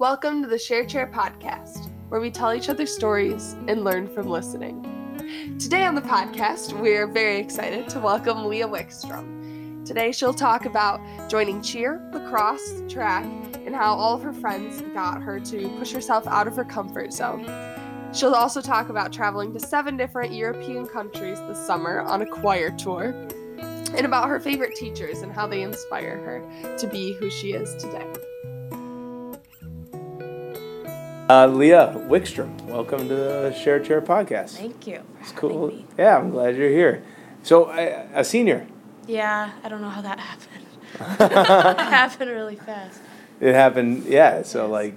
[0.00, 4.28] Welcome to the Share Chair podcast, where we tell each other stories and learn from
[4.28, 4.80] listening.
[5.58, 9.84] Today on the podcast, we're very excited to welcome Leah Wickstrom.
[9.84, 13.24] Today, she'll talk about joining cheer, lacrosse, track,
[13.66, 17.12] and how all of her friends got her to push herself out of her comfort
[17.12, 17.44] zone.
[18.14, 22.70] She'll also talk about traveling to seven different European countries this summer on a choir
[22.70, 23.16] tour,
[23.96, 27.74] and about her favorite teachers and how they inspire her to be who she is
[27.82, 28.06] today.
[31.28, 34.56] Uh, Leah Wickstrom, welcome to the Share Chair podcast.
[34.56, 35.02] Thank you.
[35.20, 35.72] It's cool.
[35.98, 37.04] Yeah, I'm glad you're here.
[37.42, 37.80] So, I,
[38.14, 38.66] a senior.
[39.06, 40.66] Yeah, I don't know how that happened.
[41.20, 43.00] it happened really fast.
[43.40, 44.04] It happened.
[44.06, 44.42] Yeah.
[44.42, 44.70] So, Yes.
[44.70, 44.94] like,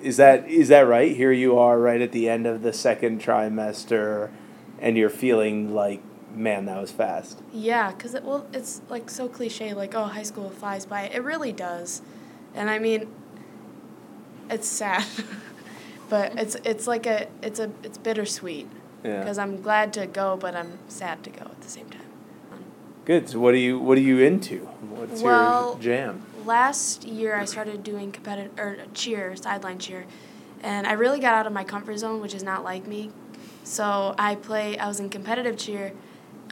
[0.00, 1.16] is that is that right?
[1.16, 4.30] Here you are, right at the end of the second trimester,
[4.78, 6.00] and you're feeling like,
[6.32, 7.42] man, that was fast.
[7.52, 11.08] Yeah, because it, well, it's like so cliche, like, oh, high school flies by.
[11.08, 12.02] It really does.
[12.54, 13.08] And I mean,
[14.48, 15.04] it's sad.
[16.08, 18.68] but it's it's like a it's a it's bittersweet
[19.04, 19.20] Yeah.
[19.20, 22.02] because I'm glad to go, but I'm sad to go at the same time.
[23.04, 23.28] Good.
[23.28, 24.60] So, what are you what are you into?
[24.90, 26.22] What's Well- your jam?
[26.44, 30.04] last year I started doing competitive or cheer, sideline cheer,
[30.62, 33.10] and I really got out of my comfort zone, which is not like me.
[33.64, 34.78] So I play.
[34.78, 35.92] I was in competitive cheer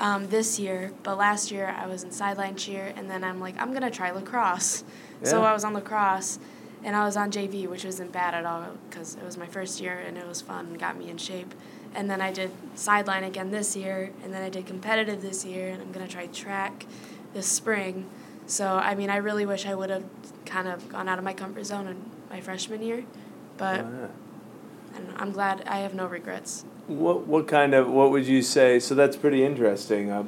[0.00, 3.56] um, this year, but last year I was in sideline cheer, and then I'm like,
[3.61, 4.83] I'm gonna try lacrosse.
[5.23, 5.28] Yeah.
[5.31, 6.39] So I was on lacrosse,
[6.85, 9.81] and I was on JV, which wasn't bad at all because it was my first
[9.81, 11.55] year and it was fun and got me in shape.
[11.95, 15.69] And then I did sideline again this year, and then I did competitive this year,
[15.69, 16.87] and I'm gonna try track
[17.33, 18.07] this spring.
[18.47, 20.05] So I mean, I really wish I would have
[20.45, 23.05] kind of gone out of my comfort zone in my freshman year,
[23.57, 24.09] but Oh,
[24.93, 24.99] yeah.
[24.99, 26.65] know, I'm glad I have no regrets.
[26.89, 28.79] What what kind of what would you say?
[28.81, 30.11] So that's pretty interesting.
[30.11, 30.25] Uh,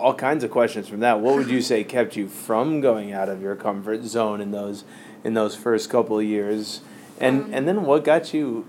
[0.00, 1.20] all kinds of questions from that.
[1.20, 4.84] What would you say kept you from going out of your comfort zone in those
[5.22, 6.80] in those first couple of years,
[7.20, 8.64] and Um, and then what got you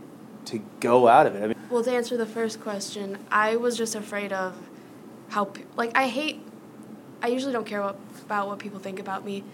[0.46, 1.44] to go out of it?
[1.44, 4.54] I mean, Well, to answer the first question, I was just afraid of
[5.30, 6.42] how, pe- like, I hate,
[7.22, 9.46] I usually don't care what, about what people think about me,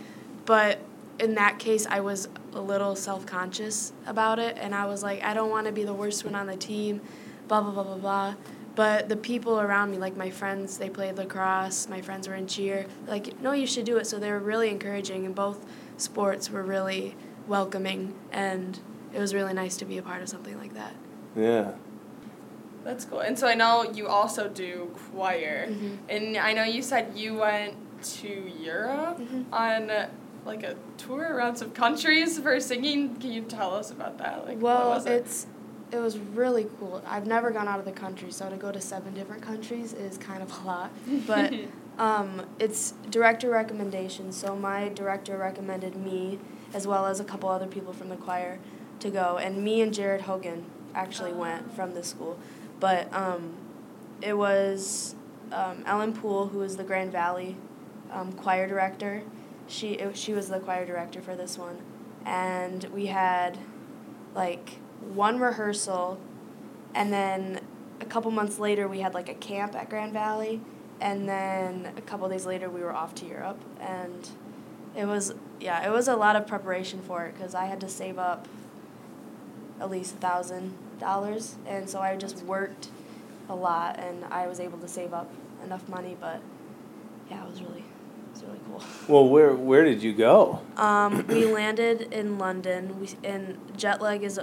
[0.45, 0.79] but
[1.19, 5.23] in that case, I was a little self conscious about it, and I was like,
[5.23, 7.01] I don't want to be the worst one on the team,
[7.47, 8.35] blah, blah, blah, blah, blah.
[8.77, 12.45] But the people around me, like my friends, they played lacrosse, my friends were in
[12.47, 14.05] cheer, like, no, you should do it.
[14.05, 15.65] So they were really encouraging, and both
[15.97, 17.15] sports were really
[17.47, 18.79] welcoming, and
[19.15, 20.93] it was really nice to be a part of something like that.
[21.35, 21.71] yeah.
[22.83, 23.19] That's cool.
[23.19, 25.67] And so I know you also do choir.
[25.67, 25.97] Mhm.
[26.07, 27.73] And I know you said you went
[28.21, 28.29] to
[28.61, 29.45] Europe Mhm.
[29.51, 29.91] on
[30.45, 33.15] like a tour around some countries for singing.
[33.17, 34.47] Can you tell us about that?
[34.47, 35.11] Like well, what was it?
[35.13, 35.47] it's
[35.91, 37.01] it was really cool.
[37.05, 40.17] I've never gone out of the country, so to go to seven different countries is
[40.17, 40.91] kind of a lot.
[41.25, 41.53] But
[41.97, 44.31] um, it's director recommendation.
[44.31, 46.39] So my director recommended me,
[46.73, 48.59] as well as a couple other people from the choir,
[48.99, 49.37] to go.
[49.37, 52.37] And me and Jared Hogan actually went from the school.
[52.79, 53.55] But um,
[54.21, 55.15] it was
[55.51, 57.55] um, Ellen Poole, who is the Grand Valley
[58.11, 59.23] um, choir director.
[59.67, 61.77] She it, she was the choir director for this one,
[62.25, 63.57] and we had
[64.33, 66.19] like one rehearsal,
[66.93, 67.59] and then
[68.01, 70.61] a couple months later we had like a camp at Grand Valley,
[70.99, 74.29] and then a couple days later we were off to Europe, and
[74.95, 77.89] it was yeah it was a lot of preparation for it because I had to
[77.89, 78.47] save up
[79.79, 82.89] at least a thousand dollars, and so I just worked
[83.49, 85.31] a lot, and I was able to save up
[85.63, 86.41] enough money, but
[87.29, 87.83] yeah, it was really
[88.47, 88.83] really cool.
[89.07, 90.61] Well, where where did you go?
[90.75, 92.99] Um, we landed in London.
[92.99, 94.39] We and jet lag is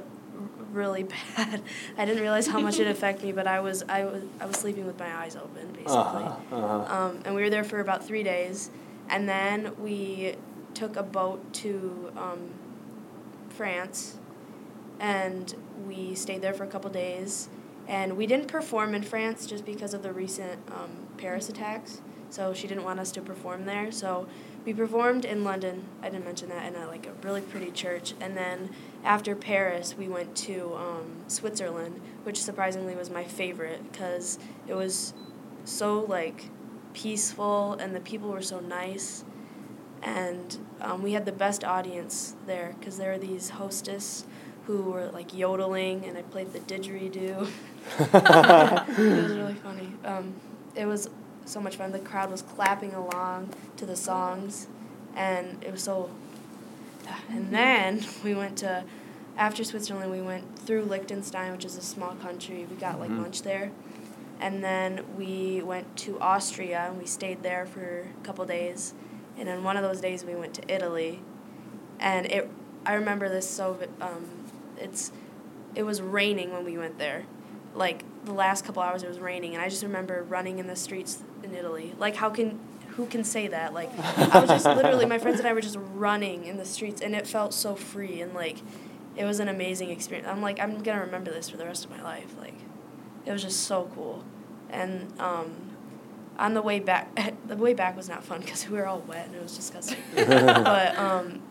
[0.75, 1.03] really
[1.37, 1.62] bad.
[1.97, 4.57] I didn't realize how much it affected me, but I was I was I was
[4.57, 5.95] sleeping with my eyes open basically.
[5.95, 6.95] Uh-huh, uh-huh.
[6.95, 8.71] Um, and we were there for about three days,
[9.09, 10.37] and then we
[10.75, 12.51] took a boat to um,
[13.49, 14.19] France,
[15.01, 15.55] and
[15.87, 17.49] we stayed there for a couple days.
[17.87, 22.01] And we didn't perform in France just because of the recent um, Paris attacks.
[22.31, 23.93] So she didn't want us to perform there.
[23.93, 24.27] So
[24.65, 25.85] we performed in London.
[26.03, 28.15] I didn't mention that in a, like a really pretty church.
[28.21, 28.71] And then
[29.05, 35.13] after Paris, we went to um, Switzerland, which surprisingly was my favorite because it was
[35.65, 36.51] so like
[36.95, 39.25] peaceful and the people were so nice.
[40.03, 44.27] And um, we had the best audience there because there were these hostess
[44.66, 47.48] who were like yodeling, and I played the didgeridoo.
[47.98, 49.93] it was really funny.
[50.04, 50.34] Um,
[50.75, 51.09] it was
[51.45, 51.93] so much fun.
[51.93, 54.67] The crowd was clapping along to the songs,
[55.15, 56.11] and it was so.
[57.29, 58.85] And then we went to,
[59.37, 62.67] after Switzerland, we went through Liechtenstein, which is a small country.
[62.69, 63.23] We got like Mhm.
[63.23, 63.71] lunch there,
[64.41, 68.95] and then we went to Austria and we stayed there for a couple days,
[69.39, 71.21] and then one of those days we went to Italy,
[72.01, 72.49] and it
[72.87, 73.79] I remember this so.
[74.01, 74.27] Um,
[74.79, 75.11] it's,
[75.75, 77.25] it was raining when we went there,
[77.75, 80.76] like the last couple hours it was raining, and I just remember running in the
[80.76, 81.94] streets in Italy.
[81.98, 82.59] Like how can
[82.91, 83.74] who can say that?
[83.74, 87.00] Like I was just literally my friends and I were just running in the streets,
[87.00, 88.59] and it felt so free and like,
[89.16, 90.28] it was an amazing experience.
[90.28, 92.34] I'm like I'm gonna remember this for the rest of my life.
[92.38, 92.54] Like,
[93.26, 94.24] it was just so cool,
[94.71, 95.54] and um,
[96.38, 97.09] on the way back,
[97.47, 99.98] the way back was not fun because we were all wet and it was disgusting.
[100.15, 101.42] but um,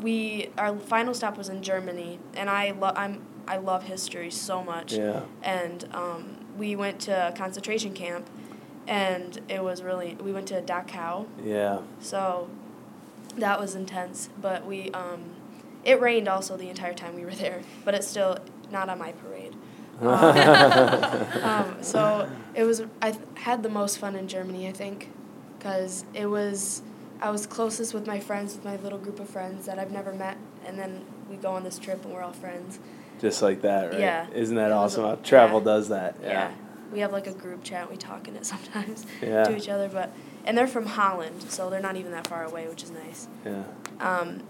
[0.00, 4.62] we our final stop was in Germany, and I love I'm I love history so
[4.62, 4.92] much.
[4.92, 5.22] Yeah.
[5.42, 8.28] And um, we went to a concentration camp,
[8.86, 11.80] and it was really we went to Dachau, Yeah.
[12.00, 12.48] so
[13.36, 14.28] that was intense.
[14.40, 15.20] But we um,
[15.84, 18.38] it rained also the entire time we were there, but it's still
[18.70, 19.54] not on my parade.
[21.42, 25.10] Um, so it was I th- had the most fun in Germany I think,
[25.58, 26.82] because it was
[27.20, 30.12] I was closest with my friends with my little group of friends that I've never
[30.12, 30.36] met,
[30.66, 32.78] and then we go on this trip and we're all friends.
[33.20, 34.00] Just like that, right?
[34.00, 34.26] Yeah.
[34.34, 35.64] Isn't that awesome a- travel yeah.
[35.64, 36.16] does that?
[36.22, 36.52] Yeah.
[36.92, 37.90] We have like a group chat.
[37.90, 39.44] We talk in it sometimes Yeah.
[39.44, 40.12] to each other, but
[40.44, 43.28] and they're from Holland, so they're not even that far away, which is nice.
[43.44, 43.62] Yeah.
[44.00, 44.42] Um,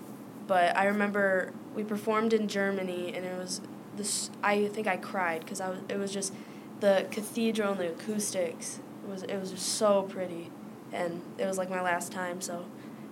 [0.46, 3.60] but I remember we performed in Germany, and it was
[3.96, 4.30] this.
[4.42, 5.80] I think I cried because I was.
[5.88, 6.32] It was just
[6.78, 8.78] the cathedral and the acoustics.
[9.04, 10.50] It was it was just so pretty,
[10.92, 12.40] and it was like my last time.
[12.40, 12.64] So,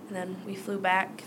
[0.07, 1.23] and then we flew back.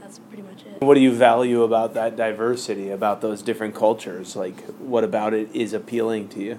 [0.00, 0.82] That's pretty much it.
[0.82, 4.34] What do you value about that diversity, about those different cultures?
[4.34, 6.58] Like, what about it is appealing to you?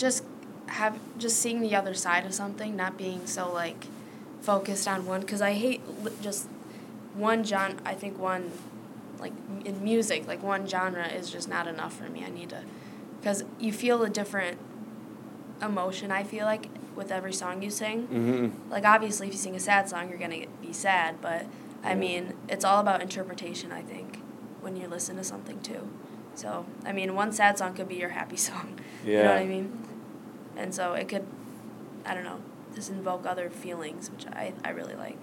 [0.00, 0.24] just
[0.66, 3.86] have just seeing the other side of something, not being so like
[4.40, 5.20] focused on one.
[5.20, 5.82] Because I hate
[6.22, 6.48] just
[7.14, 7.76] one genre.
[7.84, 8.50] I think one
[9.18, 9.32] like
[9.64, 12.24] in music, like one genre is just not enough for me.
[12.24, 12.62] I need to,
[13.20, 14.58] because you feel a different
[15.60, 16.10] emotion.
[16.10, 18.08] I feel like with every song you sing.
[18.08, 18.70] Mm-hmm.
[18.70, 21.20] Like obviously, if you sing a sad song, you're gonna be sad.
[21.20, 21.46] But
[21.82, 23.72] I mean, it's all about interpretation.
[23.72, 24.20] I think
[24.60, 25.88] when you listen to something too.
[26.34, 28.78] So I mean, one sad song could be your happy song.
[29.04, 29.10] Yeah.
[29.18, 29.88] You know what I mean?
[30.56, 31.26] And so it could,
[32.04, 32.40] I don't know,
[32.74, 35.22] just invoke other feelings, which I, I really like.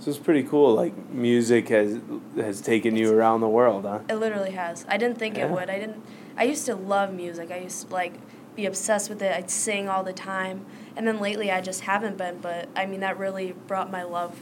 [0.00, 0.74] So it's pretty cool.
[0.74, 2.00] Like, music has
[2.36, 4.00] has taken you around the world, huh?
[4.08, 4.84] It literally has.
[4.88, 5.46] I didn't think Yeah.
[5.46, 5.70] it would.
[5.70, 6.02] I didn't.
[6.36, 7.52] I used to love music.
[7.52, 8.14] I used to like
[8.56, 9.32] be obsessed with it.
[9.32, 10.66] I'd sing all the time.
[10.96, 12.38] And then lately, I just haven't been.
[12.38, 14.40] But I mean, that really brought my love,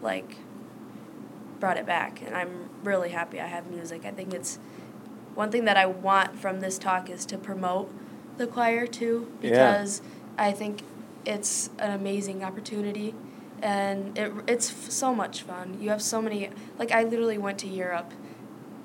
[0.00, 0.36] like,
[1.60, 2.20] brought it back.
[2.22, 4.04] And I'm really happy I have music.
[4.04, 4.58] I think it's
[5.34, 7.90] one thing that I want from this talk is to promote
[8.36, 9.50] the choir too, Yeah.
[9.50, 10.02] because
[10.38, 10.82] I think
[11.24, 13.14] it's an amazing opportunity.
[13.62, 15.78] And it, it's f- so much fun.
[15.80, 18.12] You have so many, like, I literally went to Europe,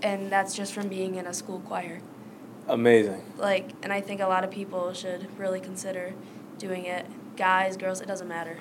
[0.02, 2.00] and that's just from being in a school choir
[2.68, 3.22] Amazing.
[3.38, 6.14] like and i think a lot of people should really consider
[6.58, 8.58] doing it guys girls it doesn't matter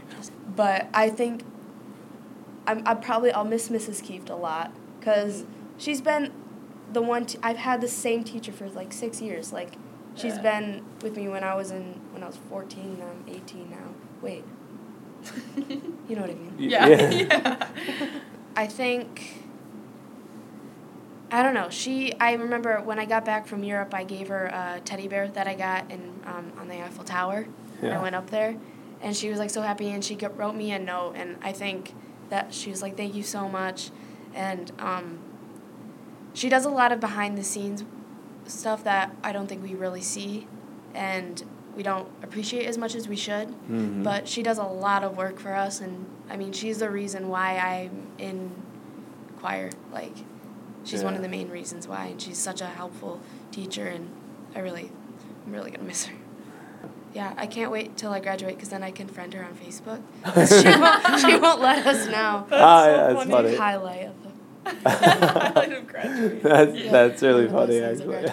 [0.55, 1.43] but i think
[2.67, 5.45] i'm, I'm probably i'll miss mrs kieft a lot because
[5.79, 6.33] she's been
[6.93, 9.75] the one t- i've had the same teacher for like six years like
[10.15, 10.43] she's Yeah.
[10.43, 13.77] been with me when i was in when i was 14 and i'm 18 now
[14.23, 14.45] wait
[16.09, 16.87] you know what i mean yeah.
[16.87, 17.11] yeah.
[17.11, 17.67] yeah.
[18.57, 19.45] I think
[21.31, 21.71] I don't know.
[21.71, 25.29] She I remember when I got back from Europe, I gave her a teddy bear
[25.29, 27.47] that I got in um, on the Eiffel Tower.
[27.81, 27.99] Yeah.
[27.99, 28.57] I went up there,
[29.01, 31.95] and she was like so happy, and she wrote me a note, and I think
[32.31, 33.91] that she was like, "Thank you so much,"
[34.35, 35.19] and um,
[36.35, 37.85] she does a lot of behind the scenes
[38.47, 40.47] stuff that I don't think we really see,
[40.95, 41.43] and
[41.77, 43.49] we don't appreciate as much as we should.
[43.71, 44.03] Mhm.
[44.03, 47.29] But she does a lot of work for us, and I mean, she's the reason
[47.29, 48.51] why I'm in
[49.39, 49.71] choir.
[49.93, 50.17] Like,
[50.85, 53.21] she's one of the main reasons why, and she's such a helpful
[53.53, 54.09] teacher, and
[54.55, 54.91] I really,
[55.47, 56.15] I'm really gonna miss her.
[57.13, 60.01] Yeah, I can't wait till I graduate because then I can friend her on Facebook.
[60.63, 62.47] she, won't, she won't let us know.
[62.51, 63.31] That's Ah, so yeah, that's funny.
[63.31, 63.57] funny.
[63.57, 64.91] Highlight of the.
[64.91, 66.41] Highlight of graduating.
[66.43, 66.93] that's Yeah.
[66.93, 68.27] that's really One funny actually.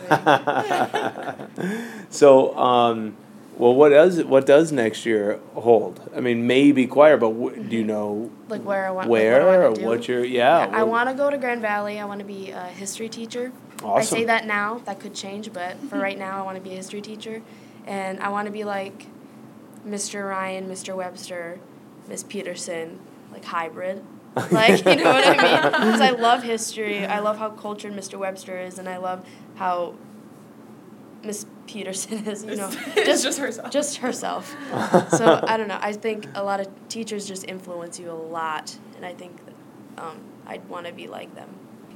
[2.10, 3.16] so, um,
[3.58, 6.00] well, what does what does next year hold?
[6.16, 9.10] I mean, maybe choir, but w- do you know Like where I want.
[9.10, 9.86] where like what I or wanna do.
[9.88, 10.24] what you're?
[10.26, 12.00] Yeah, I what- want to go to Grand Valley.
[12.00, 13.52] I want to be a history teacher.
[13.82, 14.18] I Awesome.
[14.18, 14.82] say that now.
[14.86, 17.42] That could change, but for right now, I want to be a history teacher,
[17.88, 19.08] and I want to be like
[19.86, 20.27] Mr.
[20.29, 20.96] Ryan, Mr.
[20.96, 21.60] Webster,
[22.08, 23.00] Miss Peterson,
[23.32, 24.03] like hybrid.
[24.51, 25.72] Like you know what I mean?
[25.72, 27.03] Because I love history.
[27.08, 28.20] I love how cultured Mr.
[28.20, 29.25] Webster is, and I love
[29.56, 29.96] how
[31.24, 32.44] Miss Peterson is.
[32.46, 33.72] You know, It's just herself.
[33.72, 34.56] just herself.
[35.10, 35.79] so I don't know.
[35.82, 39.39] I think a lot of teachers just influence you a lot, and I think
[39.98, 41.50] um, I'd want to be like them.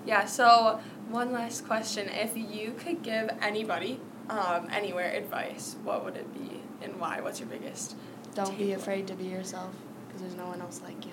[0.07, 0.79] Yeah, so
[1.09, 2.09] one last question.
[2.09, 3.99] If you could give anybody,
[4.31, 7.21] um, anywhere advice, what would it be and why?
[7.21, 7.95] What's your biggest?
[8.33, 9.71] Don't be afraid to be yourself,
[10.07, 11.11] because there's no one else like you.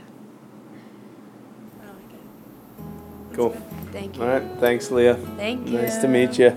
[1.82, 3.36] I like it.
[3.36, 3.56] Cool.
[3.92, 4.22] Thank you.
[4.22, 4.46] All right.
[4.60, 5.16] Thanks, Leah.
[5.36, 5.78] Thank you.
[5.78, 6.50] Nice to meet you.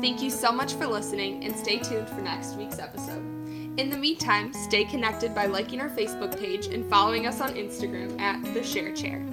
[0.00, 3.22] Thank you so much for listening and stay tuned for next week's episode.
[3.78, 8.20] In the meantime, stay connected by liking our Facebook page and following us on Instagram
[8.20, 9.24] at The Share Chair.